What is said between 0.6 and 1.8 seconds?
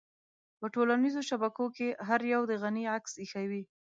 ټولنيزو شبکو